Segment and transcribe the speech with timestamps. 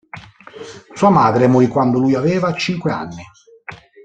[0.95, 3.21] Sua madre morì quando lui aveva cinque anni.